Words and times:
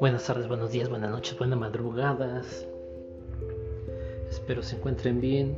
Buenas 0.00 0.26
tardes, 0.26 0.48
buenos 0.48 0.70
días, 0.70 0.90
buenas 0.90 1.10
noches, 1.10 1.38
buenas 1.38 1.58
madrugadas. 1.58 2.66
Espero 4.28 4.62
se 4.62 4.76
encuentren 4.76 5.20
bien. 5.20 5.56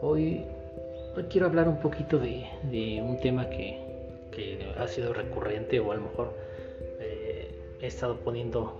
Hoy, 0.00 0.44
quiero 1.30 1.46
hablar 1.46 1.68
un 1.68 1.80
poquito 1.80 2.18
de, 2.18 3.00
un 3.00 3.20
tema 3.20 3.48
que, 3.48 3.78
ha 4.76 4.88
sido 4.88 5.12
recurrente 5.12 5.78
o 5.78 5.92
a 5.92 5.94
lo 5.94 6.00
mejor 6.00 6.32
eh, 7.00 7.48
he 7.80 7.86
estado 7.86 8.16
poniendo 8.16 8.74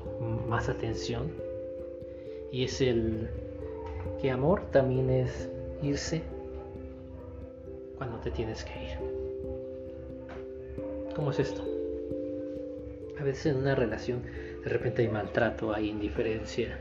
más 0.49 0.69
atención. 0.69 1.31
Y 2.51 2.65
es 2.65 2.81
el 2.81 3.29
que 4.21 4.33
amor 4.33 4.63
también 4.73 5.11
es 5.11 5.49
irse 5.83 6.23
cuando 7.97 8.19
te 8.19 8.31
tienes 8.31 8.65
que 8.65 8.73
ir. 8.83 8.99
¿Cómo 11.15 11.31
es 11.31 11.39
esto? 11.39 11.65
a 13.19 13.23
veces 13.23 13.47
en 13.47 13.57
una 13.57 13.75
relación 13.75 14.23
de 14.65 14.69
repente 14.69 15.03
hay 15.03 15.09
maltrato, 15.09 15.73
hay 15.73 15.89
indiferencia 15.89 16.79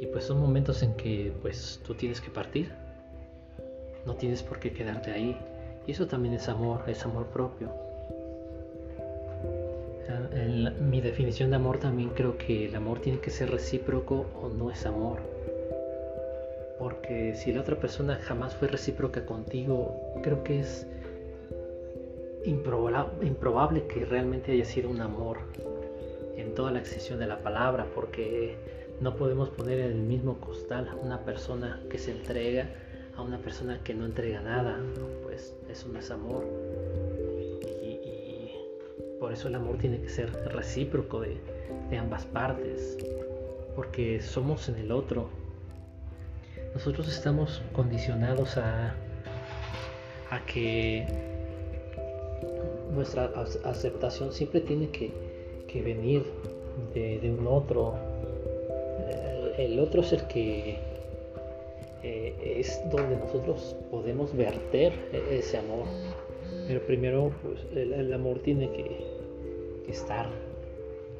y 0.00 0.06
pues 0.06 0.24
son 0.24 0.40
momentos 0.40 0.82
en 0.82 0.94
que 0.94 1.32
pues 1.42 1.80
tú 1.84 1.94
tienes 1.94 2.20
que 2.20 2.30
partir. 2.30 2.70
No 4.06 4.14
tienes 4.14 4.42
por 4.42 4.58
qué 4.60 4.72
quedarte 4.72 5.10
ahí. 5.10 5.36
Y 5.86 5.92
eso 5.92 6.06
también 6.06 6.34
es 6.34 6.48
amor, 6.48 6.82
es 6.86 7.04
amor 7.04 7.26
propio. 7.26 7.70
En 10.32 10.88
mi 10.90 11.00
definición 11.00 11.50
de 11.50 11.56
amor 11.56 11.78
también 11.78 12.10
creo 12.10 12.38
que 12.38 12.66
el 12.66 12.74
amor 12.76 13.00
tiene 13.00 13.18
que 13.18 13.30
ser 13.30 13.50
recíproco 13.50 14.26
o 14.40 14.48
no 14.48 14.70
es 14.70 14.86
amor. 14.86 15.18
Porque 16.88 17.34
si 17.34 17.52
la 17.52 17.60
otra 17.60 17.76
persona 17.76 18.18
jamás 18.22 18.54
fue 18.56 18.66
recíproca 18.66 19.26
contigo, 19.26 19.94
creo 20.22 20.42
que 20.42 20.60
es 20.60 20.86
improbable 22.46 23.86
que 23.88 24.06
realmente 24.06 24.52
haya 24.52 24.64
sido 24.64 24.88
un 24.88 25.02
amor 25.02 25.36
en 26.38 26.54
toda 26.54 26.70
la 26.70 26.78
extensión 26.78 27.18
de 27.18 27.26
la 27.26 27.40
palabra, 27.40 27.86
porque 27.94 28.56
no 29.02 29.16
podemos 29.16 29.50
poner 29.50 29.80
en 29.80 29.90
el 29.90 29.98
mismo 29.98 30.40
costal 30.40 30.88
una 31.02 31.26
persona 31.26 31.78
que 31.90 31.98
se 31.98 32.12
entrega 32.12 32.70
a 33.18 33.20
una 33.20 33.36
persona 33.36 33.78
que 33.84 33.92
no 33.92 34.06
entrega 34.06 34.40
nada, 34.40 34.80
pues 35.24 35.54
eso 35.68 35.88
no 35.92 35.98
es 35.98 36.10
amor. 36.10 36.46
Y, 37.82 37.98
por 39.20 39.30
eso 39.30 39.48
el 39.48 39.56
amor 39.56 39.76
tiene 39.76 40.00
que 40.00 40.08
ser 40.08 40.32
recíproco 40.54 41.20
de, 41.20 41.36
ambas 41.98 42.24
partes, 42.24 42.96
porque 43.76 44.22
somos 44.22 44.70
en 44.70 44.76
el 44.76 44.90
otro. 44.90 45.28
Nosotros 46.74 47.08
estamos 47.08 47.62
condicionados 47.72 48.56
a, 48.56 48.94
que 50.46 51.06
nuestra 52.94 53.30
aceptación 53.64 54.32
siempre 54.32 54.60
tiene 54.60 54.90
que, 54.90 55.82
venir 55.82 56.24
de, 56.94 57.36
un 57.38 57.46
otro. 57.46 57.94
El 59.56 59.80
otro 59.80 60.02
es 60.02 60.12
el 60.12 60.26
que 60.28 60.78
eh, 62.02 62.60
es 62.60 62.80
donde 62.90 63.16
nosotros 63.16 63.74
podemos 63.90 64.34
verter 64.36 64.92
e-, 65.12 65.38
ese 65.38 65.58
amor. 65.58 65.86
Pero 66.66 66.80
primero 66.82 67.32
pues, 67.42 67.60
el, 67.74 68.12
amor 68.12 68.38
tiene 68.40 68.70
que, 68.70 69.18
estar 69.90 70.26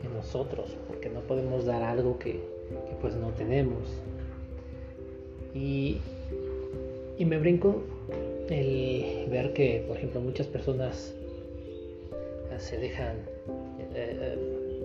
en 0.05 0.13
nosotros, 0.13 0.77
porque 0.87 1.09
no 1.09 1.21
podemos 1.21 1.65
dar 1.65 1.83
algo 1.83 2.19
que, 2.19 2.41
pues 3.01 3.15
no 3.17 3.29
tenemos. 3.31 3.89
Y, 5.59 6.01
me 7.25 7.39
brinco 7.39 7.83
el 8.49 9.27
ver 9.29 9.53
que, 9.53 9.85
por 9.87 9.97
ejemplo, 9.97 10.21
muchas 10.21 10.47
personas 10.47 11.15
se 12.59 12.79
dejan 12.79 13.17
eh, 13.95 14.37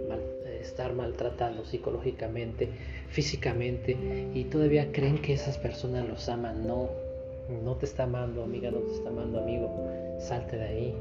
eh, 0.10 0.60
estar 0.62 0.94
maltratando 0.94 1.64
psicológicamente, 1.64 2.70
físicamente 3.10 3.96
y 4.34 4.44
todavía 4.46 4.92
creen 4.92 5.20
que 5.20 5.34
esas 5.34 5.58
personas 5.58 6.08
los 6.08 6.28
aman. 6.28 6.68
No, 6.68 6.90
no 7.64 7.76
te 7.76 7.86
está 7.86 8.04
amando, 8.04 8.44
amiga, 8.44 8.72
no 8.72 8.80
te 8.80 8.94
está 8.94 9.10
amando, 9.10 9.40
amigo. 9.40 9.70
Salte 10.20 10.58
de 10.58 10.64
ahí. 10.64 10.94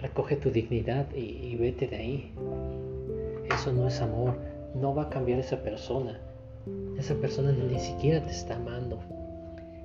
Recoge 0.00 0.36
tu 0.36 0.50
dignidad 0.50 1.06
y 1.14 1.56
vete 1.56 1.88
de 1.88 1.96
ahí. 1.96 2.32
Eso 3.52 3.72
no 3.72 3.88
es 3.88 4.00
amor. 4.00 4.34
No 4.74 4.94
va 4.94 5.04
a 5.04 5.10
cambiar 5.10 5.40
esa 5.40 5.62
persona. 5.62 6.20
Esa 6.98 7.14
persona 7.14 7.52
ni 7.52 7.78
siquiera 7.78 8.22
te 8.24 8.30
está 8.30 8.56
amando. 8.56 8.98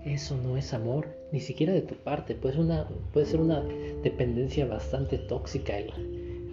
Eso 0.06 0.36
no 0.36 0.58
es 0.58 0.74
amor, 0.74 1.08
ni 1.32 1.40
siquiera 1.40 1.72
de 1.72 1.82
tu 1.82 1.96
parte. 1.96 2.36
Puede 2.36 2.56
ser 2.56 2.64
una, 2.64 2.88
puede 3.14 3.26
ser 3.26 3.40
una 3.40 3.64
dependencia 4.04 4.66
bastante 4.66 5.18
tóxica 5.18 5.78
el, 5.78 5.92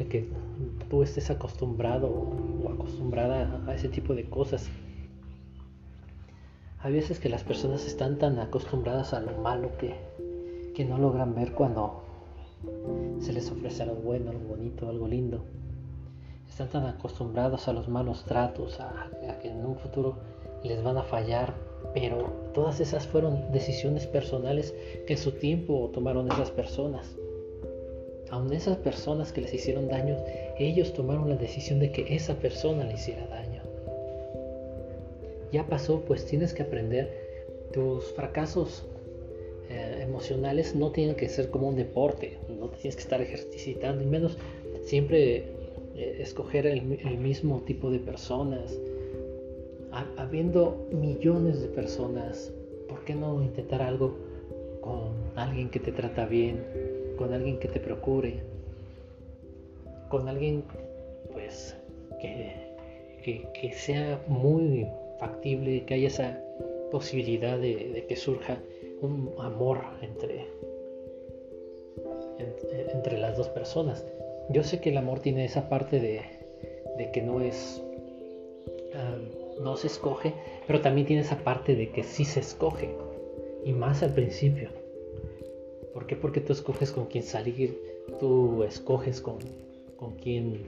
que 0.09 0.29
tú 0.89 1.03
estés 1.03 1.31
acostumbrado 1.31 2.09
o 2.09 2.73
acostumbrada 2.73 3.63
a 3.67 3.75
ese 3.75 3.89
tipo 3.89 4.15
de 4.15 4.25
cosas. 4.25 4.69
Hay 6.79 6.93
veces 6.93 7.19
que 7.19 7.29
las 7.29 7.45
personas 7.45 7.87
están 7.87 8.19
tan 8.19 8.39
acostumbradas 8.39 9.13
a 9.13 9.21
lo 9.21 9.37
malo 9.39 9.77
que, 9.79 9.95
que 10.75 10.85
no 10.85 10.97
logran 10.99 11.35
ver 11.35 11.53
cuando 11.53 12.05
se 13.19 13.33
les 13.33 13.51
ofrece 13.51 13.83
algo 13.83 13.97
bueno, 13.97 14.31
algo 14.31 14.49
bonito, 14.49 14.89
algo 14.89 15.09
lindo. 15.09 15.45
Están 16.51 16.69
tan 16.69 16.87
acostumbrados 16.87 17.67
a 17.69 17.73
los 17.73 17.89
malos 17.89 18.25
tratos, 18.27 18.79
a 18.81 19.09
que 19.41 19.49
en 19.49 19.65
un 19.65 19.77
futuro 19.77 20.19
les 20.63 20.83
van 20.83 20.99
a 20.99 21.03
fallar 21.03 21.55
pero 21.95 22.33
todas 22.55 22.81
esas 22.81 23.07
fueron 23.07 23.51
decisiones 23.53 24.07
personales 24.07 24.75
que 25.07 25.15
en 25.15 25.19
su 25.19 25.33
tiempo 25.33 25.91
tomaron 25.93 26.31
esas 26.31 26.51
personas. 26.51 27.17
Aun 28.31 28.53
esas 28.53 28.77
personas 28.77 29.33
que 29.33 29.41
les 29.41 29.53
hicieron 29.53 29.89
daño, 29.89 30.17
ellos 30.59 30.93
tomaron 30.93 31.29
la 31.29 31.37
decisión 31.37 31.81
de 31.81 31.91
que 31.91 32.15
esa 32.15 32.35
persona 32.35 32.85
le 32.85 32.95
hiciera 32.95 33.27
daño. 33.27 33.63
Ya 35.53 35.67
pasó, 35.67 36.01
pues 36.03 36.27
tienes 36.27 36.55
que 36.55 36.63
aprender. 36.63 37.11
Tus 37.73 38.05
fracasos 38.13 38.87
eh, 39.69 39.99
emocionales 40.03 40.77
no 40.77 40.93
tienen 40.93 41.17
que 41.17 41.29
ser 41.29 41.51
como 41.51 41.69
un 41.69 41.77
deporte, 41.77 42.39
no 42.49 42.69
tienes 42.69 42.95
que 42.95 43.03
estar 43.03 43.21
ejercitando, 43.21 44.03
y 44.03 44.07
menos 44.07 44.39
siempre 44.85 45.45
escoger 46.19 46.67
el 46.67 47.19
mismo 47.19 47.63
tipo 47.67 47.91
de 47.91 47.99
personas, 47.99 48.79
habiendo 50.17 50.89
millones 50.93 51.61
de 51.61 51.69
personas, 51.69 52.53
¿por 52.89 53.05
qué 53.05 53.15
no 53.15 53.43
intentar 53.43 53.83
algo 53.83 54.15
con 54.81 55.11
alguien 55.37 55.71
que 55.71 55.81
te 55.81 55.93
trata 55.93 56.27
bien, 56.27 56.65
con 57.17 57.33
alguien 57.33 57.59
que 57.59 57.69
te 57.69 57.81
procure, 57.81 58.41
con 60.09 60.29
alguien 60.29 60.65
pues 61.33 61.77
que, 62.21 62.55
que, 63.23 63.73
sea 63.73 64.23
muy 64.27 64.87
factible, 65.19 65.85
que 65.85 65.95
haya 65.95 66.09
esa 66.09 66.41
posibilidad 66.91 67.59
de, 67.59 68.05
que 68.09 68.17
surja 68.17 68.59
un 69.01 69.33
amor 69.39 69.79
entre, 70.03 70.47
entre, 72.93 73.19
las 73.19 73.37
dos 73.37 73.49
personas. 73.49 74.05
Yo 74.51 74.63
sé 74.63 74.81
que 74.81 74.91
el 74.91 74.99
amor 74.99 75.21
tiene 75.21 75.45
esa 75.45 75.69
parte 75.69 76.01
de, 76.01 76.23
que 77.13 77.23
no 77.23 77.41
es 77.41 77.83
no 79.61 79.77
se 79.77 79.87
escoge, 79.89 80.33
pero 80.67 80.81
también 80.81 81.07
tiene 81.07 81.23
esa 81.23 81.39
parte 81.39 81.77
de 81.77 81.91
que 81.91 82.03
sí 82.03 82.25
se 82.25 82.41
escoge, 82.41 82.91
y 83.65 83.73
más 83.73 84.03
al 84.03 84.13
principio. 84.15 84.71
¿Por 85.93 86.07
qué? 86.07 86.17
Porque 86.17 86.41
tú 86.41 86.53
escoges 86.53 86.93
con 86.93 87.07
quién 87.07 87.25
salir, 87.25 87.79
tú 88.19 88.63
escoges 88.65 89.21
con, 89.21 89.39
con 89.97 90.17
quién 90.17 90.63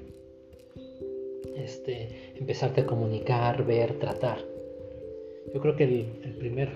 este, 1.56 2.08
empezarte 2.36 2.82
a 2.82 2.86
comunicar, 2.86 3.64
ver, 3.64 3.98
tratar. 3.98 4.38
Yo 5.54 5.60
creo 5.60 5.76
que 5.76 5.84
el, 5.84 6.36
primer, 6.38 6.68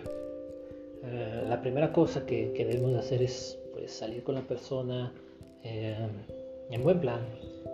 eh, 1.04 1.44
la 1.48 1.60
primera 1.60 1.92
cosa 1.92 2.26
que, 2.26 2.52
debemos 2.56 2.94
hacer 2.96 3.22
es 3.22 3.58
pues, 3.72 3.92
salir 3.92 4.22
con 4.22 4.34
la 4.34 4.42
persona 4.42 5.12
eh, 5.64 5.97
en 6.71 6.83
buen 6.83 7.01
plan, 7.01 7.21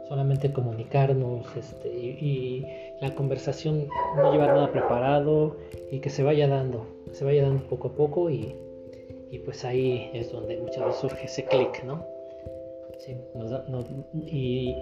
solamente 0.08 0.52
comunicarnos 0.52 1.46
este, 1.56 1.88
y, 1.88 2.66
la 3.00 3.14
conversación 3.16 3.88
no 4.16 4.32
llevar 4.32 4.54
nada 4.54 4.70
preparado 4.70 5.56
y 5.90 5.98
que 5.98 6.08
se 6.08 6.22
vaya 6.22 6.46
dando, 6.46 6.86
se 7.10 7.24
vaya 7.24 7.42
dando 7.42 7.64
poco 7.64 7.88
a 7.88 7.94
poco 7.94 8.30
y, 8.30 8.54
pues 9.44 9.64
ahí 9.64 10.10
es 10.12 10.30
donde 10.30 10.58
muchas 10.58 10.84
veces 10.84 11.00
surge 11.00 11.24
ese 11.24 11.44
clic, 11.44 11.82
¿no? 11.84 12.04
y 14.14 14.76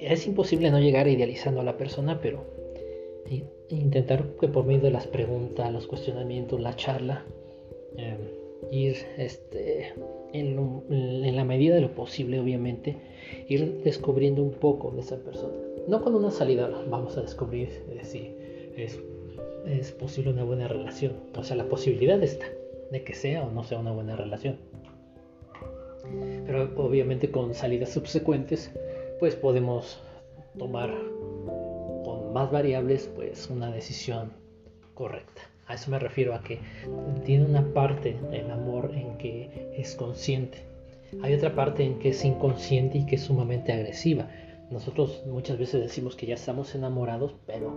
es 0.00 0.26
imposible 0.26 0.70
no 0.70 0.78
llegar 0.78 1.08
idealizando 1.08 1.60
a 1.60 1.64
la 1.64 1.76
persona, 1.76 2.20
pero 2.22 2.44
intentar 3.68 4.24
que 4.40 4.48
por 4.48 4.64
medio 4.64 4.82
de 4.82 4.90
las 4.90 5.06
preguntas, 5.06 5.72
los 5.72 5.86
cuestionamientos, 5.86 6.60
la 6.60 6.74
charla, 6.76 7.24
em, 7.96 8.18
ir 8.70 8.96
este, 9.16 9.94
en, 10.32 11.36
la 11.36 11.44
medida 11.44 11.74
de 11.74 11.80
lo 11.80 11.94
posible, 11.94 12.40
obviamente, 12.40 12.96
ir 13.48 13.82
descubriendo 13.82 14.42
un 14.42 14.52
poco 14.52 14.90
de 14.90 15.00
esa 15.00 15.16
persona. 15.16 15.54
No 15.88 16.02
con 16.02 16.14
una 16.14 16.30
salida 16.30 16.68
vamos 16.88 17.16
a 17.16 17.22
descubrir 17.22 17.68
si 18.02 18.34
es, 18.76 18.98
es 19.66 19.92
posible 19.92 20.32
una 20.32 20.44
buena 20.44 20.68
relación. 20.68 21.14
O 21.36 21.42
sea, 21.42 21.56
la 21.56 21.68
posibilidad 21.68 22.22
está 22.22 22.46
de 22.90 23.04
que 23.04 23.14
sea 23.14 23.44
o 23.44 23.50
no 23.50 23.64
sea 23.64 23.78
una 23.78 23.92
buena 23.92 24.16
relación. 24.16 24.56
Pero 26.46 26.70
obviamente 26.76 27.30
con 27.30 27.54
salidas 27.54 27.90
subsecuentes, 27.90 28.72
pues 29.18 29.36
podemos 29.36 30.00
tomar 30.58 30.90
con 32.04 32.32
más 32.32 32.50
variables, 32.50 33.10
pues 33.14 33.48
una 33.50 33.70
decisión 33.70 34.32
correcta. 34.94 35.42
A 35.70 35.74
eso 35.74 35.88
me 35.88 36.00
refiero 36.00 36.34
a 36.34 36.42
que 36.42 36.58
tiene 37.24 37.44
una 37.44 37.64
parte 37.72 38.18
el 38.32 38.50
amor 38.50 38.90
en 38.92 39.16
que 39.18 39.72
es 39.76 39.94
consciente. 39.94 40.64
Hay 41.22 41.32
otra 41.32 41.54
parte 41.54 41.84
en 41.84 42.00
que 42.00 42.08
es 42.08 42.24
inconsciente 42.24 42.98
y 42.98 43.06
que 43.06 43.14
es 43.14 43.22
sumamente 43.22 43.72
agresiva. 43.72 44.28
Nosotros 44.72 45.22
muchas 45.26 45.58
veces 45.58 45.80
decimos 45.80 46.16
que 46.16 46.26
ya 46.26 46.34
estamos 46.34 46.74
enamorados, 46.74 47.36
pero 47.46 47.72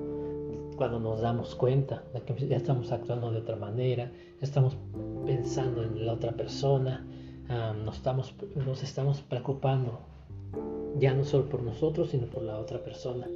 cuando 0.76 1.00
nos 1.00 1.22
damos 1.22 1.54
cuenta 1.54 2.04
de 2.16 2.22
que 2.22 2.48
ya 2.48 2.58
estamos 2.58 2.92
actuando 2.92 3.32
de 3.32 3.38
otra 3.38 3.58
manera, 3.58 4.12
estamos 4.42 4.76
pensando 5.28 5.84
en 5.84 6.04
la 6.04 6.14
otra 6.14 6.32
persona, 6.32 7.06
nos, 7.86 7.98
estamos, 7.98 8.34
nos 8.56 8.82
estamos 8.82 9.22
preocupando 9.22 10.00
ya 10.98 11.14
no 11.14 11.24
solo 11.26 11.48
por 11.48 11.62
nosotros, 11.62 12.10
sino 12.10 12.26
por 12.26 12.42
la 12.42 12.58
otra 12.58 12.80
persona. 12.80 13.28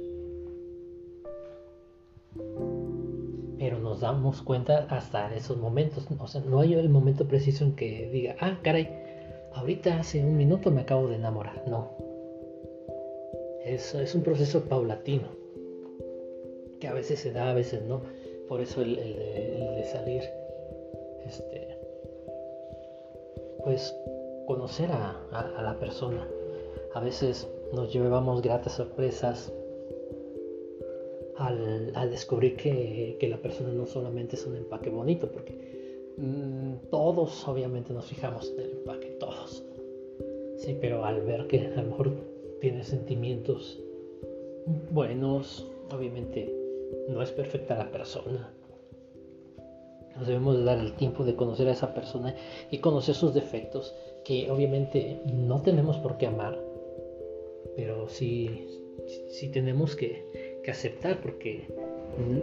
Pero 3.58 3.78
nos 3.78 4.00
damos 4.00 4.42
cuenta 4.42 4.86
hasta 4.88 5.34
esos 5.34 5.56
momentos. 5.56 6.06
O 6.18 6.26
sea, 6.26 6.40
no 6.42 6.60
hay 6.60 6.74
el 6.74 6.88
momento 6.88 7.26
preciso 7.26 7.64
en 7.64 7.74
que 7.74 8.08
diga, 8.10 8.36
ah, 8.40 8.58
caray, 8.62 8.88
ahorita 9.54 9.98
hace 9.98 10.24
un 10.24 10.36
minuto 10.36 10.70
me 10.70 10.82
acabo 10.82 11.08
de 11.08 11.16
enamorar. 11.16 11.64
No. 11.66 11.90
Es, 13.64 13.94
es 13.94 14.14
un 14.14 14.22
proceso 14.22 14.64
paulatino. 14.64 15.28
Que 16.80 16.88
a 16.88 16.92
veces 16.92 17.20
se 17.20 17.32
da, 17.32 17.50
a 17.50 17.54
veces 17.54 17.82
no. 17.82 18.02
Por 18.48 18.60
eso 18.60 18.80
el, 18.80 18.96
de, 18.96 19.84
salir, 19.84 20.22
este, 21.26 21.76
pues 23.64 23.94
conocer 24.46 24.90
a, 24.90 25.16
a 25.32 25.62
la 25.62 25.78
persona. 25.78 26.26
A 26.94 27.00
veces 27.00 27.48
nos 27.72 27.92
llevamos 27.92 28.40
gratas 28.40 28.74
sorpresas 28.74 29.52
al, 31.38 32.10
descubrir 32.10 32.56
que, 32.56 33.28
la 33.28 33.38
persona 33.38 33.72
no 33.72 33.86
solamente 33.86 34.36
es 34.36 34.46
un 34.46 34.56
empaque 34.56 34.90
bonito, 34.90 35.30
porque 35.30 36.14
mm, 36.16 36.90
todos 36.90 37.46
obviamente 37.46 37.92
nos 37.92 38.06
fijamos 38.06 38.50
en 38.50 38.60
el 38.60 38.70
empaque, 38.72 39.16
todos. 39.20 39.62
Sí, 40.56 40.76
pero 40.80 41.04
al 41.04 41.22
ver 41.22 41.46
que 41.46 41.66
a 41.66 41.82
lo 41.82 41.90
mejor 41.90 42.10
tiene 42.60 42.82
sentimientos 42.82 43.78
buenos, 44.90 45.66
obviamente 45.94 46.52
no 47.08 47.22
es 47.22 47.30
perfecta 47.30 47.78
la 47.78 47.90
persona. 47.90 48.52
Nos 50.16 50.26
debemos 50.26 50.64
dar 50.64 50.78
el 50.78 50.94
tiempo 50.94 51.24
de 51.24 51.36
conocer 51.36 51.68
a 51.68 51.72
esa 51.72 51.94
persona 51.94 52.34
y 52.72 52.78
conocer 52.78 53.14
sus 53.14 53.34
defectos, 53.34 53.94
que 54.24 54.50
obviamente 54.50 55.20
no 55.32 55.62
tenemos 55.62 55.96
por 55.98 56.18
qué 56.18 56.26
amar, 56.26 56.58
pero 57.76 58.08
sí, 58.08 58.66
sí 59.28 59.48
tenemos 59.50 59.94
que, 59.94 60.27
aceptar 60.70 61.20
porque 61.20 61.66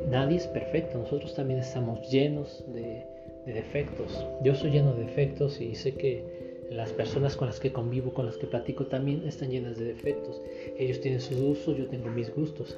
nadie 0.09 0.37
es 0.37 0.47
perfecto, 0.47 0.97
nosotros 0.97 1.35
también 1.35 1.59
estamos 1.59 2.09
llenos 2.09 2.63
de, 2.73 3.05
defectos. 3.45 4.25
Yo 4.43 4.55
soy 4.55 4.71
lleno 4.71 4.93
de 4.93 5.03
defectos 5.05 5.61
y 5.61 5.75
sé 5.75 5.93
que 5.93 6.65
las 6.71 6.91
personas 6.91 7.35
con 7.35 7.47
las 7.47 7.59
que 7.59 7.71
convivo, 7.71 8.11
con 8.11 8.25
las 8.25 8.37
que 8.37 8.47
platico 8.47 8.87
también 8.87 9.27
están 9.27 9.51
llenas 9.51 9.77
de 9.77 9.85
defectos. 9.85 10.41
Ellos 10.79 10.99
tienen 10.99 11.21
sus 11.21 11.39
gustos, 11.39 11.77
yo 11.77 11.85
tengo 11.87 12.09
mis 12.09 12.33
gustos. 12.33 12.77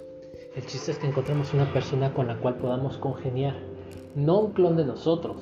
El 0.57 0.65
chiste 0.65 0.91
es 0.91 0.97
que 0.97 1.07
encontramos 1.07 1.53
una 1.53 1.71
persona 1.71 2.13
con 2.13 2.27
la 2.27 2.37
cual 2.37 2.57
podamos 2.57 2.97
congeniar, 2.97 3.55
no 4.15 4.41
un 4.41 4.51
clon 4.51 4.75
de 4.75 4.83
nosotros. 4.83 5.37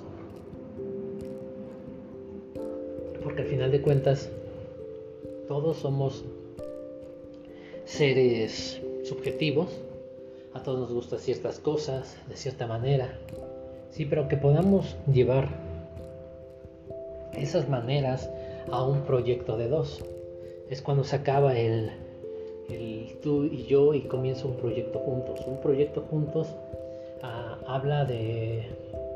Porque 3.24 3.42
al 3.42 3.48
final 3.48 3.72
de 3.72 3.82
cuentas, 3.82 4.30
todos 5.48 5.78
somos 5.78 6.24
seres 7.86 8.80
subjetivos 9.04 9.85
a 10.56 10.64
todos 10.64 10.80
nos 10.80 10.94
gustan 10.94 11.20
ciertas 11.20 11.60
cosas 11.60 12.18
de 12.30 12.38
cierta 12.38 12.66
manera. 12.66 13.10
Sí, 13.90 14.06
pero 14.06 14.28
que 14.30 14.38
podamos 14.38 14.96
llevar 15.12 15.50
esas 17.34 17.68
maneras 17.68 18.30
a 18.72 18.84
un 18.84 19.02
proyecto 19.02 19.58
de 19.58 19.68
dos. 19.68 20.04
Es 20.70 20.82
cuando 20.82 21.04
se 21.04 21.18
acaba 21.18 21.58
el, 21.58 21.92
el 22.70 23.18
tú 23.22 23.44
y 23.44 23.66
yo 23.66 23.94
y 23.94 24.04
comienza 24.04 24.48
un 24.48 24.56
proyecto 24.56 25.00
juntos. 25.00 25.42
Un 25.46 25.60
proyecto 25.60 26.02
juntos 26.10 26.48
ah, 27.22 27.58
habla 27.68 28.06
de, 28.06 28.64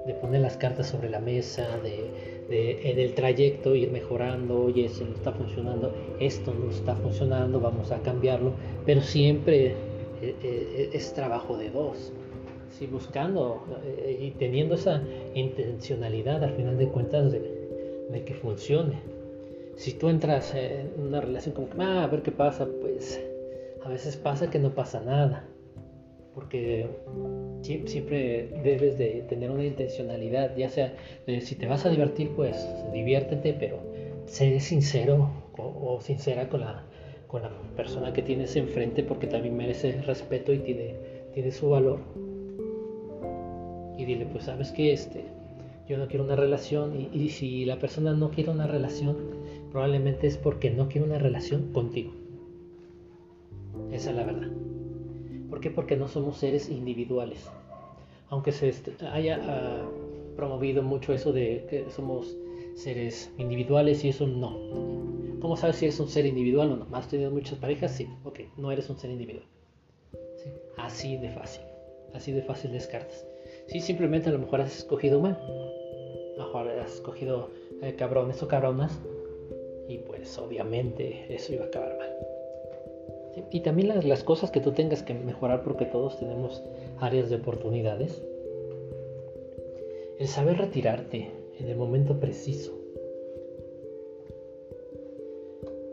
de, 0.05 0.13
poner 0.15 0.41
las 0.41 0.57
cartas 0.57 0.87
sobre 0.87 1.09
la 1.09 1.21
mesa, 1.21 1.65
de, 1.81 2.45
de, 2.49 2.91
en 2.91 2.99
el 2.99 3.13
trayecto 3.13 3.75
ir 3.75 3.91
mejorando, 3.91 4.65
oye, 4.65 4.85
esto 4.85 5.05
no 5.05 5.15
está 5.15 5.31
funcionando, 5.31 5.93
esto 6.19 6.53
no 6.53 6.69
está 6.69 6.95
funcionando, 6.95 7.61
vamos 7.61 7.91
a 7.91 7.99
cambiarlo, 7.99 8.51
pero 8.85 9.01
siempre 9.01 9.88
es 10.21 11.13
trabajo 11.13 11.57
de 11.57 11.69
dos. 11.69 12.11
Si 12.71 12.85
buscando 12.85 13.65
eh, 13.83 14.17
y 14.21 14.31
teniendo 14.31 14.75
esa 14.75 15.03
intencionalidad 15.33 16.43
al 16.43 16.53
final 16.53 16.77
de 16.77 16.87
cuentas 16.87 17.31
de, 17.31 18.23
que 18.25 18.33
funcione. 18.33 18.99
Si 19.75 19.93
tú 19.93 20.09
entras 20.09 20.53
en 20.55 20.91
una 20.97 21.21
relación 21.21 21.55
como 21.55 21.67
ah, 21.79 22.03
a 22.03 22.07
ver 22.07 22.21
qué 22.21 22.31
pasa, 22.31 22.67
pues 22.81 23.21
a 23.83 23.89
veces 23.89 24.17
pasa 24.17 24.49
que 24.49 24.59
no 24.59 24.75
pasa 24.75 24.99
nada. 25.01 25.45
Porque 26.35 26.87
siempre 27.85 28.49
debes 28.63 28.97
de 28.97 29.25
tener 29.27 29.51
una 29.51 29.65
intencionalidad, 29.65 30.55
ya 30.55 30.69
sea 30.69 30.93
si 31.41 31.55
te 31.55 31.67
vas 31.67 31.85
a 31.85 31.89
divertir, 31.89 32.31
pues 32.35 32.67
diviértete, 32.93 33.53
pero 33.53 33.79
sé 34.25 34.59
sincero 34.59 35.29
o 35.57 35.99
sincera 36.01 36.47
con 36.47 36.61
la, 36.61 36.88
con 37.29 37.43
la 37.43 37.51
persona 37.77 38.11
que 38.11 38.23
tienes 38.23 38.55
enfrente 38.55 39.03
porque 39.03 39.27
también 39.27 39.55
merece 39.55 40.01
respeto 40.01 40.51
y 40.51 40.57
tiene, 40.59 40.95
tiene 41.31 41.51
su 41.51 41.69
valor. 41.69 41.99
Y 43.97 44.05
dile, 44.05 44.25
pues 44.25 44.45
sabes 44.45 44.71
que 44.71 44.91
este, 44.91 45.25
yo 45.87 45.97
no 45.99 46.07
quiero 46.07 46.23
una 46.23 46.35
relación 46.35 46.99
y, 46.99 47.09
y 47.13 47.29
si 47.29 47.65
la 47.65 47.77
persona 47.77 48.13
no 48.13 48.31
quiere 48.31 48.49
una 48.49 48.65
relación, 48.65 49.15
probablemente 49.71 50.25
es 50.25 50.37
porque 50.37 50.71
no 50.71 50.89
quiere 50.89 51.05
una 51.05 51.19
relación 51.19 51.71
contigo. 51.71 52.11
Esa 53.91 54.09
es 54.09 54.15
la 54.15 54.23
verdad. 54.23 54.49
¿Por 55.51 55.59
qué? 55.59 55.69
Porque 55.69 55.95
no 55.95 56.07
somos 56.07 56.37
seres 56.37 56.67
individuales. 56.67 57.47
Aunque 58.29 58.51
se 58.51 58.73
haya 59.11 59.39
ah, 59.43 59.87
promovido 60.35 60.81
mucho 60.81 61.13
eso 61.13 61.31
de 61.31 61.67
que 61.69 61.85
somos 61.91 62.35
seres 62.75 63.31
individuales 63.37 64.03
y 64.03 64.09
eso 64.09 64.27
no. 64.27 64.57
¿Cómo 65.39 65.55
sabes 65.55 65.77
si 65.77 65.85
eres 65.85 65.99
un 65.99 66.09
ser 66.09 66.25
individual 66.25 66.71
o 66.71 66.75
no? 66.77 66.87
¿Has 66.95 67.07
tenido 67.07 67.31
muchas 67.31 67.57
parejas? 67.59 67.91
Sí, 67.91 68.07
ok, 68.23 68.41
no 68.57 68.71
eres 68.71 68.89
un 68.89 68.97
ser 68.97 69.09
individual. 69.11 69.45
Así 70.77 71.17
de 71.17 71.29
fácil, 71.29 71.63
así 72.13 72.31
de 72.31 72.41
fácil 72.41 72.71
descartas. 72.71 73.25
Sí, 73.67 73.79
simplemente 73.79 74.29
a 74.29 74.31
lo 74.31 74.39
mejor 74.39 74.61
has 74.61 74.77
escogido 74.77 75.19
mal. 75.19 75.33
A 75.33 76.37
lo 76.39 76.45
mejor 76.45 76.69
has 76.69 76.95
escogido 76.95 77.49
eh, 77.81 77.95
cabrones 77.95 78.41
o 78.43 78.47
cabronas 78.47 78.99
y 79.87 79.97
pues 79.99 80.37
obviamente 80.37 81.33
eso 81.33 81.53
iba 81.53 81.65
a 81.65 81.67
acabar 81.67 81.97
mal. 81.97 82.09
Y 83.51 83.61
también 83.61 83.89
las, 83.89 84.05
las 84.05 84.23
cosas 84.23 84.51
que 84.51 84.59
tú 84.59 84.71
tengas 84.71 85.03
que 85.03 85.13
mejorar 85.13 85.63
porque 85.63 85.85
todos 85.85 86.19
tenemos 86.19 86.63
áreas 86.99 87.29
de 87.29 87.37
oportunidades. 87.37 88.21
El 90.19 90.27
saber 90.27 90.57
retirarte 90.57 91.31
en 91.59 91.67
el 91.67 91.77
momento 91.77 92.19
preciso. 92.19 92.73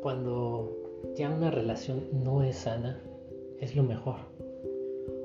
Cuando 0.03 0.77
ya 1.17 1.31
una 1.31 1.51
relación 1.51 2.05
no 2.25 2.43
es 2.43 2.57
sana, 2.57 3.03
es 3.61 3.75
lo 3.75 3.83
mejor. 3.83 4.17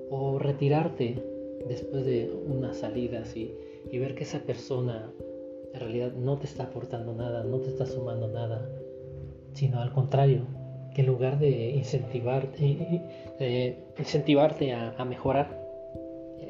O 0.09 0.39
retirarte 0.39 1.23
después 1.67 2.05
de 2.05 2.31
unas 2.47 2.77
salidas 2.77 3.35
y, 3.37 3.53
y 3.91 3.99
ver 3.99 4.15
que 4.15 4.23
esa 4.23 4.39
persona 4.39 5.11
en 5.73 5.79
realidad 5.79 6.13
no 6.13 6.37
te 6.37 6.45
está 6.45 6.63
aportando 6.63 7.13
nada, 7.13 7.43
no 7.43 7.59
te 7.59 7.69
está 7.69 7.85
sumando 7.85 8.27
nada, 8.27 8.67
sino 9.53 9.79
al 9.79 9.93
contrario, 9.93 10.41
que 10.93 11.01
en 11.01 11.07
lugar 11.07 11.39
de 11.39 11.71
incentivarte, 11.71 13.01
incentivarte 13.97 14.73
a, 14.73 14.93
a, 14.97 15.05
mejorar, 15.05 15.61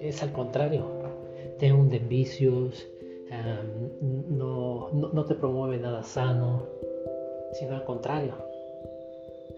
es 0.02 0.24
al 0.24 0.32
contrario, 0.32 0.88
te 1.60 1.72
hunden 1.72 2.10
vicios, 2.10 2.88
no, 3.32 4.90
no, 4.92 5.26
te 5.26 5.36
promueve 5.36 5.78
nada 5.78 6.04
sano, 6.04 6.64
sino 7.54 7.76
al 7.76 7.86
contrario. 7.86 8.34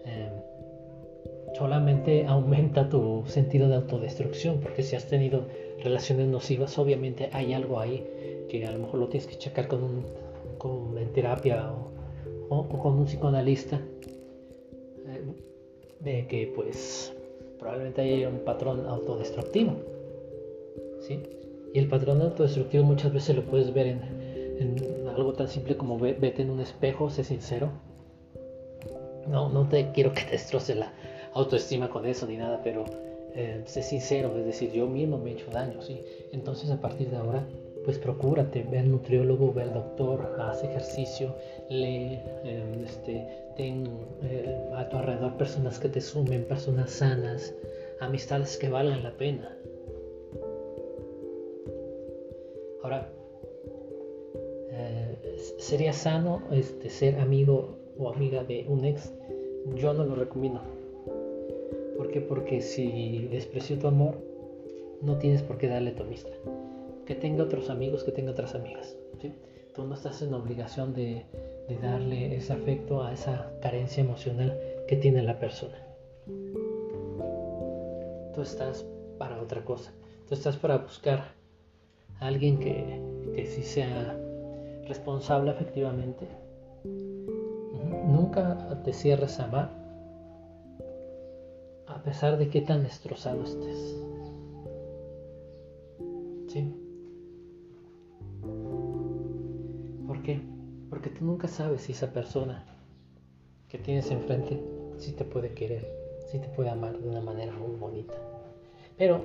Em, 0.04 1.54
solamente 1.56 2.26
aumenta 2.26 2.88
tu 2.88 3.24
sentido 3.26 3.68
de 3.68 3.76
autodestrucción, 3.76 4.60
porque 4.60 4.82
si 4.82 4.96
has 4.96 5.06
tenido 5.06 5.42
relaciones 5.82 6.28
nocivas, 6.28 6.78
obviamente 6.78 7.30
hay 7.32 7.52
algo 7.52 7.80
ahí 7.80 8.46
que 8.48 8.64
a 8.66 8.70
lo 8.70 8.78
mejor 8.78 9.00
lo 9.00 9.08
tienes 9.08 9.26
que 9.28 9.38
checar 9.38 9.66
con 9.66 9.82
un 9.82 10.04
con, 10.58 10.96
en 10.96 11.12
terapia 11.12 11.72
o, 12.48 12.68
con 12.68 12.98
un 12.98 13.04
psicoanalista, 13.06 13.80
em, 15.06 15.34
de 16.00 16.26
que 16.26 16.52
pues 16.54 17.12
probablemente 17.58 18.02
hay 18.02 18.24
un 18.24 18.38
patrón 18.38 18.86
autodestructivo. 18.86 19.72
¿sí? 21.00 21.20
Y 21.74 21.80
el 21.80 21.88
patrón 21.88 22.22
autodestructivo 22.22 22.84
muchas 22.84 23.12
veces 23.12 23.34
lo 23.34 23.44
puedes 23.44 23.74
ver 23.74 23.88
en, 23.88 25.08
algo 25.08 25.32
tan 25.32 25.48
simple 25.48 25.76
como 25.76 25.98
vete 25.98 26.42
en 26.42 26.50
un 26.50 26.60
espejo, 26.60 27.10
sé 27.10 27.24
sincero. 27.24 27.72
No, 29.26 29.48
no 29.48 29.68
te 29.68 29.90
quiero 29.90 30.12
que 30.12 30.22
te 30.22 30.30
destroce 30.38 30.76
la 30.76 30.92
autoestima 31.34 31.90
con 31.90 32.06
eso 32.06 32.26
ni 32.26 32.36
nada, 32.36 32.60
pero 32.62 32.84
eh, 33.34 33.62
sé 33.66 33.82
sincero, 33.82 34.38
es 34.38 34.46
decir, 34.46 34.70
yo 34.70 34.86
mismo 34.86 35.18
me 35.18 35.30
he 35.30 35.32
hecho 35.34 35.50
daño, 35.50 35.82
¿sí? 35.82 36.00
Entonces 36.32 36.70
a 36.70 36.80
partir 36.80 37.10
de 37.10 37.16
ahora, 37.16 37.44
pues 37.84 37.98
procúrate, 37.98 38.62
ve 38.70 38.78
al 38.78 38.92
nutriólogo, 38.92 39.52
ve 39.52 39.62
al 39.62 39.74
doctor, 39.74 40.36
haz 40.38 40.62
ejercicio, 40.62 41.34
lee, 41.68 42.20
em, 42.44 42.84
este, 42.84 43.26
ten 43.56 43.88
eh, 44.22 44.70
a 44.76 44.88
tu 44.88 44.96
alrededor 44.96 45.36
personas 45.36 45.80
que 45.80 45.88
te 45.88 46.00
sumen, 46.00 46.44
personas 46.44 46.90
sanas, 46.90 47.52
amistades 48.00 48.56
que 48.58 48.68
valgan 48.68 49.02
la 49.02 49.10
pena. 49.10 49.50
Sería 55.58 55.92
sano 55.92 56.42
este, 56.50 56.90
ser 56.90 57.20
amigo 57.20 57.78
o 57.98 58.08
amiga 58.10 58.44
de 58.44 58.64
un 58.68 58.84
ex. 58.84 59.12
Yo 59.74 59.94
no 59.94 60.04
lo 60.04 60.14
recomiendo. 60.14 60.60
¿Por 61.96 62.10
qué? 62.10 62.20
Porque 62.20 62.60
si 62.60 63.28
despreció 63.30 63.78
tu 63.78 63.86
amor, 63.86 64.16
no 65.02 65.18
tienes 65.18 65.42
por 65.42 65.58
qué 65.58 65.68
darle 65.68 65.92
tu 65.92 66.02
amistad. 66.02 66.32
Que 67.06 67.14
tenga 67.14 67.44
otros 67.44 67.70
amigos, 67.70 68.04
que 68.04 68.12
tenga 68.12 68.32
otras 68.32 68.54
amigas. 68.54 68.96
Tú 69.74 69.84
no 69.84 69.94
estás 69.94 70.22
en 70.22 70.32
obligación 70.32 70.94
de, 70.94 71.24
de 71.68 71.78
darle 71.78 72.36
ese 72.36 72.52
afecto 72.52 73.02
a 73.02 73.12
esa 73.12 73.50
carencia 73.60 74.02
emocional 74.02 74.56
que 74.86 74.96
tiene 74.96 75.22
la 75.22 75.38
persona. 75.38 75.76
Tú 78.34 78.42
estás 78.42 78.86
para 79.18 79.42
otra 79.42 79.64
cosa. 79.64 79.92
Tú 80.28 80.34
estás 80.34 80.56
para 80.56 80.78
buscar 80.78 81.34
a 82.20 82.26
alguien 82.26 82.58
que, 82.58 83.00
que 83.34 83.46
sí 83.46 83.62
sea 83.62 84.16
responsable 84.86 85.50
efectivamente. 85.50 86.26
Nunca 88.06 88.82
te 88.84 88.92
cierres 88.92 89.40
a 89.40 89.44
amar, 89.44 89.70
a 91.86 92.02
pesar 92.02 92.38
de 92.38 92.48
que 92.48 92.60
tan 92.60 92.82
destrozado 92.82 93.42
estés. 93.44 93.96
¿Sí? 96.48 96.74
¿Por 100.06 100.22
qué? 100.22 100.40
Porque 100.90 101.10
tú 101.10 101.24
nunca 101.24 101.48
sabes 101.48 101.82
si 101.82 101.92
esa 101.92 102.12
persona 102.12 102.64
que 103.68 103.78
tienes 103.78 104.10
enfrente 104.10 104.62
sí 104.98 105.12
te 105.12 105.24
puede 105.24 105.54
querer, 105.54 105.88
sí 106.30 106.38
te 106.38 106.48
puede 106.48 106.70
amar 106.70 106.98
de 106.98 107.08
una 107.08 107.20
manera 107.20 107.52
muy 107.52 107.76
bonita. 107.76 108.14
Pero 108.96 109.20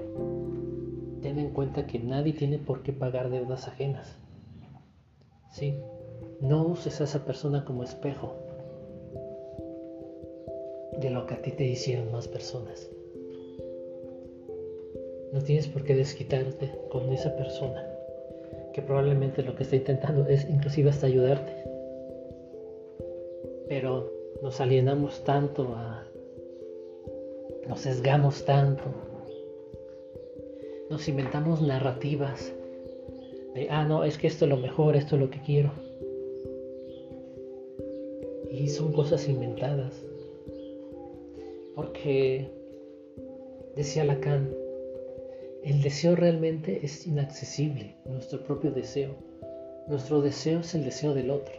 ten 1.22 1.38
en 1.38 1.52
cuenta 1.52 1.86
que 1.86 2.00
nadie 2.00 2.34
tiene 2.34 2.58
por 2.58 2.82
qué 2.82 2.94
pagar 2.94 3.30
deudas 3.30 3.68
ajenas. 3.68 4.18
Sí, 5.52 5.82
no 6.42 6.66
uses 6.66 7.02
a 7.02 7.06
esa 7.06 7.26
persona 7.26 7.66
como 7.66 7.84
espejo 7.84 8.36
de 11.00 11.10
lo 11.10 11.26
que 11.26 11.34
a 11.34 11.42
ti 11.42 11.52
te 11.52 11.66
hicieron 11.66 12.12
más 12.12 12.28
personas. 12.28 12.90
No 15.34 15.42
tienes 15.42 15.68
por 15.68 15.84
qué 15.84 15.96
desquitarte 15.96 16.72
con 16.90 17.12
esa 17.12 17.36
persona 17.36 17.86
que 18.74 18.82
probablemente 18.82 19.44
lo 19.44 19.56
que 19.56 19.64
está 19.64 19.76
intentando 19.76 20.28
es 20.28 20.48
inclusive 20.50 20.90
hasta 20.90 21.08
ayudarte. 21.08 21.52
Pero 23.68 24.12
nos 24.42 24.62
alienamos 24.62 25.24
tanto 25.24 25.74
a... 25.76 26.06
nos 27.68 27.82
sesgamos 27.82 28.46
tanto. 28.46 28.84
Nos 30.90 31.08
inventamos 31.08 31.62
narrativas 31.62 32.54
de, 33.54 33.68
ah, 33.70 33.86
no, 33.86 34.04
es 34.04 34.18
que 34.18 34.28
esto 34.28 34.46
es 34.46 34.50
lo 34.50 34.58
mejor, 34.58 34.96
esto 34.96 35.16
es 35.16 35.22
lo 35.22 35.30
que 35.30 35.42
quiero. 35.42 35.72
Y 38.52 38.68
son 38.68 38.92
cosas 38.94 39.28
inventadas. 39.28 40.04
Porque, 41.76 42.50
decía 43.76 44.04
Lacan, 44.04 44.54
el 45.64 45.82
deseo 45.82 46.16
realmente 46.16 46.80
es 46.84 47.06
inaccesible, 47.06 47.96
nuestro 48.06 48.42
propio 48.44 48.72
deseo. 48.72 49.16
Nuestro 49.88 50.22
deseo 50.22 50.60
es 50.60 50.76
el 50.76 50.86
deseo 50.86 51.14
del 51.14 51.32
otro. 51.32 51.54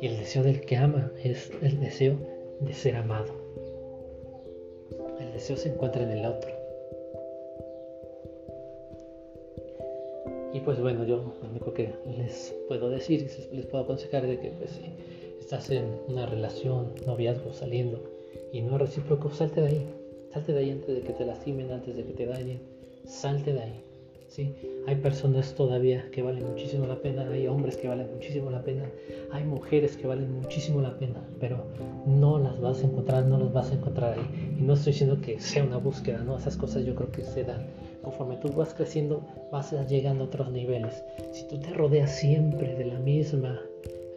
Y 0.00 0.06
el 0.06 0.16
deseo 0.18 0.42
del 0.42 0.60
que 0.62 0.76
ama 0.76 1.12
es 1.22 1.50
el 1.62 1.78
deseo 1.78 2.16
de 2.60 2.72
ser 2.72 2.96
amado. 2.96 3.32
El 5.20 5.32
deseo 5.32 5.56
se 5.56 5.68
encuentra 5.68 6.02
en 6.02 6.10
el 6.10 6.26
otro. 6.26 6.61
Y 10.52 10.60
pues 10.60 10.80
bueno, 10.80 11.04
yo 11.04 11.34
lo 11.42 11.48
único 11.50 11.72
que 11.72 11.94
les 12.16 12.54
puedo 12.68 12.90
decir, 12.90 13.28
les 13.52 13.66
puedo 13.66 13.84
aconsejar 13.84 14.26
de 14.26 14.38
que 14.38 14.50
pues 14.50 14.70
si 14.70 14.84
estás 15.40 15.70
en 15.70 15.84
una 16.08 16.26
relación, 16.26 16.92
noviazgo, 17.06 17.52
saliendo 17.52 18.00
y 18.52 18.60
no 18.60 18.76
es 18.76 18.82
recíproco, 18.82 19.30
salte 19.30 19.62
de 19.62 19.66
ahí 19.66 19.86
Salte 20.32 20.54
de 20.54 20.60
ahí 20.60 20.70
antes 20.70 20.94
de 20.94 21.02
que 21.02 21.12
te 21.12 21.26
lastimen, 21.26 21.70
antes 21.70 21.94
de 21.94 22.04
que 22.04 22.14
te 22.14 22.24
dañen. 22.24 22.58
Salte 23.04 23.52
de 23.52 23.60
ahí. 23.60 23.84
¿sí? 24.28 24.54
Hay 24.86 24.96
personas 24.96 25.54
todavía 25.54 26.08
que 26.10 26.22
valen 26.22 26.48
muchísimo 26.48 26.86
la 26.86 26.96
pena, 27.02 27.28
hay 27.28 27.46
hombres 27.48 27.76
que 27.76 27.86
valen 27.86 28.10
muchísimo 28.14 28.50
la 28.50 28.62
pena, 28.62 28.90
hay 29.30 29.44
mujeres 29.44 29.94
que 29.94 30.06
valen 30.06 30.32
muchísimo 30.32 30.80
la 30.80 30.98
pena, 30.98 31.22
pero 31.38 31.66
no 32.06 32.38
las 32.38 32.58
vas 32.62 32.82
a 32.82 32.86
encontrar, 32.86 33.26
no 33.26 33.38
las 33.38 33.52
vas 33.52 33.70
a 33.72 33.74
encontrar 33.74 34.18
ahí. 34.18 34.56
Y 34.58 34.62
no 34.62 34.72
estoy 34.72 34.94
diciendo 34.94 35.20
que 35.20 35.38
sea 35.38 35.64
una 35.64 35.76
búsqueda, 35.76 36.22
¿no? 36.22 36.38
Esas 36.38 36.56
cosas 36.56 36.86
yo 36.86 36.94
creo 36.94 37.12
que 37.12 37.24
se 37.24 37.44
dan. 37.44 37.66
Conforme 38.02 38.36
tú 38.36 38.48
vas 38.52 38.74
creciendo, 38.74 39.26
vas 39.50 39.72
llegando 39.88 40.24
a 40.24 40.26
otros 40.26 40.50
niveles. 40.50 41.02
Si 41.32 41.46
tú 41.48 41.58
te 41.58 41.70
rodeas 41.70 42.10
siempre 42.10 42.74
de 42.74 42.84
la 42.84 42.98
misma 42.98 43.60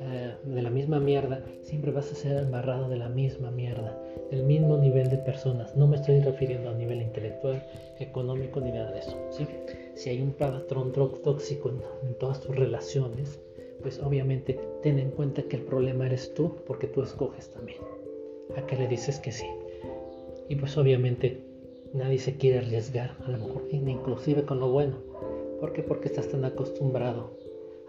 eh, 0.02 0.36
de 0.44 0.62
la 0.62 0.70
misma 0.70 1.00
mierda, 1.00 1.42
siempre 1.62 1.92
vas 1.92 2.12
a 2.12 2.16
ser 2.16 2.44
embarrado 2.44 2.90
de 2.90 2.98
la 2.98 3.08
misma 3.08 3.50
mierda, 3.50 3.98
del 4.30 4.44
mismo 4.44 4.78
nivel 4.78 5.10
de 5.10 5.18
personas. 5.18 5.76
No 5.76 5.88
me 5.88 5.96
estoy 5.96 6.20
refiriendo 6.20 6.70
a 6.70 6.74
nivel 6.74 7.02
intelectual, 7.02 7.64
económico 8.00 8.60
ni 8.60 8.72
nada 8.72 8.92
de 8.92 9.00
eso. 9.00 9.18
¿sí? 9.32 9.48
Si 9.96 10.10
hay 10.10 10.22
un 10.22 10.34
patrón 10.34 10.92
tóxico 10.92 11.70
en, 11.70 11.82
en 12.08 12.16
todas 12.20 12.42
tus 12.42 12.56
relaciones, 12.56 13.40
pues 13.82 14.00
obviamente 14.00 14.60
ten 14.84 15.00
en 15.00 15.12
cuenta 15.12 15.44
que 15.44 15.56
el 15.56 15.64
problema 15.64 16.08
eres 16.08 16.34
tú 16.34 16.58
porque 16.68 16.88
tú 16.88 17.02
escoges 17.02 17.50
también. 17.52 17.80
¿A 18.58 18.66
qué 18.66 18.76
le 18.76 18.88
dices 18.88 19.20
que 19.20 19.32
sí? 19.32 19.48
Y 20.50 20.58
pues 20.58 20.78
obviamente 20.78 21.42
nadie 21.96 22.20
se 22.20 22.36
quiere 22.36 22.60
arriesgar, 22.60 23.16
a 23.26 23.32
lo 23.32 23.38
mejor 23.38 23.64
inclusive 23.72 24.44
con 24.44 24.60
lo 24.60 24.70
bueno. 24.70 24.98
¿Por 25.60 25.74
qué? 25.74 25.82
Porque 25.82 26.10
estás 26.10 26.28
tan 26.28 26.44
acostumbrado 26.44 27.32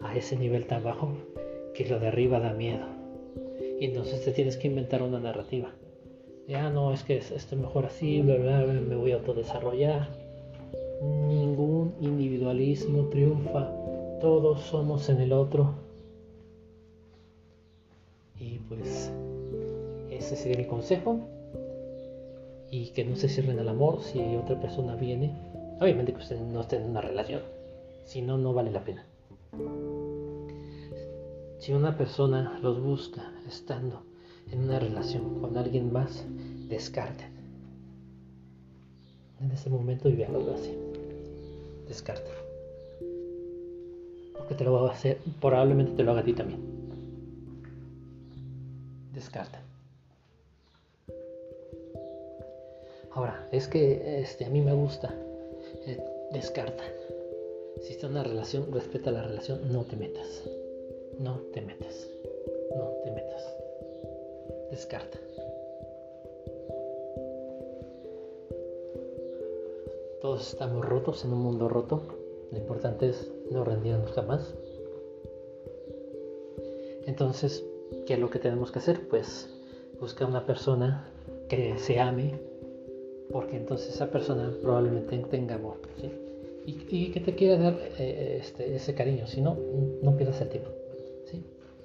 a 0.01 0.17
ese 0.17 0.37
nivel 0.37 0.67
tan 0.67 0.85
bajo 0.85 1.11
que 1.75 1.87
lo 1.87 1.99
de 1.99 2.09
arriba 2.09 2.39
da 2.39 2.53
miedo. 2.53 2.87
Y 3.81 3.87
entonces 3.87 4.25
te 4.25 4.33
tienes 4.33 4.57
que 4.57 4.69
inventar 4.69 5.03
una 5.03 5.19
narrativa. 5.19 5.73
Ya 6.47 6.71
no, 6.71 6.93
es 6.93 7.03
que 7.03 7.17
esto 7.17 7.35
es 7.35 7.53
mejor 7.57 7.87
así, 7.87 8.23
bla, 8.23 8.37
bla, 8.37 8.65
bla, 8.65 8.73
me 8.75 8.95
voy 8.95 9.11
a 9.13 9.17
autodesarrollar. 9.17 10.09
Ningún 11.03 11.95
individualismo 12.01 13.09
triunfa, 13.09 13.71
todos 14.21 14.61
somos 14.61 15.09
en 15.09 15.21
el 15.21 15.33
otro. 15.33 15.75
Y 18.39 18.59
pues 18.69 19.11
ese 20.11 20.37
sería 20.37 20.59
mi 20.59 20.67
consejo. 20.67 21.21
Y 22.71 22.91
que 22.91 23.05
no 23.05 23.17
se 23.17 23.29
cierren 23.29 23.59
al 23.59 23.69
amor 23.69 24.03
si 24.03 24.21
otra 24.37 24.61
persona 24.61 24.97
viene. 24.97 25.33
Obviamente 25.81 26.13
que 26.13 26.19
ustedes 26.19 26.43
no 26.43 26.61
estén 26.61 26.83
en 26.83 26.91
una 26.91 27.01
relación. 27.01 27.43
Si 28.05 28.23
no, 28.23 28.39
no 28.39 28.53
vale 28.53 28.71
la 28.71 28.85
pena. 28.85 29.05
Si 31.59 31.73
una 31.73 31.97
persona 31.97 32.59
los 32.63 32.81
busca 32.81 33.33
estando 33.49 34.03
en 34.53 34.61
una 34.61 34.79
relación 34.79 35.41
con 35.41 35.57
alguien 35.57 35.93
más, 35.93 36.25
descarten. 36.69 37.31
En 39.41 39.51
ese 39.51 39.69
momento 39.71 40.09
y 40.09 40.23
algo 40.23 40.55
así. 40.55 40.73
Descarten. 41.89 42.33
Porque 44.37 44.55
te 44.55 44.65
lo 44.65 44.73
va 44.73 44.89
a 44.89 44.93
hacer, 44.93 45.19
probablemente 45.41 45.93
te 45.93 46.05
lo 46.05 46.13
haga 46.13 46.21
a 46.21 46.25
ti 46.25 46.33
también. 46.33 46.61
Descarten. 49.13 49.66
Ahora, 53.17 53.49
es 53.51 53.67
que 53.67 54.21
este, 54.21 54.45
a 54.45 54.51
mí 54.51 54.61
me 54.61 54.75
gusta. 54.75 55.15
Eh, 55.87 55.99
descarta. 56.33 56.85
Si 57.81 57.95
está 57.95 58.09
una 58.09 58.23
relación, 58.23 58.71
respeta 58.71 59.11
la 59.11 59.23
relación, 59.23 59.73
no 59.73 59.85
te 59.85 59.97
metas. 59.97 60.45
No 61.19 61.41
te 61.55 61.63
metas. 61.63 62.11
No 62.77 62.91
te 63.03 63.11
metas. 63.11 63.57
Descarta. 64.71 65.19
Todos 70.21 70.53
estamos 70.53 70.85
rotos 70.85 71.25
en 71.25 71.33
un 71.33 71.39
mundo 71.39 71.71
roto. 71.71 72.03
Lo 72.53 72.59
importante 72.59 73.09
es 73.09 73.33
no 73.51 73.65
rendirnos 73.65 74.13
jamás. 74.13 74.55
Entonces, 77.07 77.65
¿qué 78.07 78.13
es 78.13 78.19
lo 78.19 78.29
que 78.29 78.41
tenemos 78.41 78.71
que 78.71 78.81
hacer? 78.81 79.09
Pues 79.09 79.49
busca 79.99 80.27
una 80.27 80.45
persona 80.45 81.11
que 81.49 81.79
se 81.79 81.99
ame, 81.99 82.39
porque 83.31 83.57
entonces 83.57 83.95
esa 83.95 84.11
persona 84.11 84.53
probablemente 84.63 85.17
tenga 85.31 85.57
amor. 85.57 85.77
y, 86.65 87.13
que 87.13 87.21
te 87.21 87.35
quiere 87.35 87.59
dar 87.59 87.75
eh, 87.99 88.39
este, 88.41 88.75
ese 88.75 88.95
cariño. 88.95 89.27
Si 89.27 89.41
no, 89.41 89.57
no 90.03 90.17
pierdas 90.17 90.41
el 90.41 90.49
tiempo. 90.49 90.71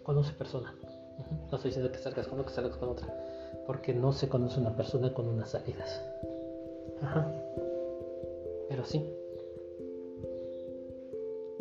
Conoce 0.04 0.34
persona. 0.34 0.76
No 1.52 1.56
estoy 1.56 1.70
diciendo 1.70 1.92
que 1.92 2.00
salgas 2.00 2.28
con 2.28 2.40
uno, 2.40 2.48
que 2.48 2.54
salgas 2.54 2.76
con 2.78 2.90
otra. 2.90 3.08
Porque 3.68 3.94
no 3.94 4.12
se 4.12 4.28
conoce 4.28 4.60
una 4.60 4.76
persona 4.76 5.14
con 5.14 5.28
unas 5.28 5.52
salidas. 5.52 6.04
Ajá. 7.02 7.32
Pero 8.68 8.84
sí. 8.84 9.06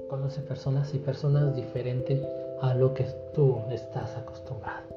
Conoce 0.09 0.41
personas 0.41 0.95
y 0.95 0.99
personas 0.99 1.55
diferentes 1.55 2.21
a 2.61 2.75
lo 2.75 2.95
que 2.95 3.05
tú 3.35 3.59
estás 3.71 4.17
acostumbrado. 4.17 4.89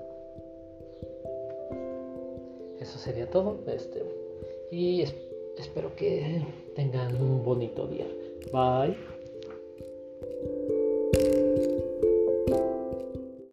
Eso 2.79 2.97
sería 2.97 3.29
todo. 3.29 3.59
Este, 3.67 4.03
y 4.73 5.03
espero 5.57 5.95
que 5.95 6.41
tengan 6.75 7.15
un 7.15 7.43
bonito 7.43 7.85
día. 7.87 8.07
Bye. 8.51 9.12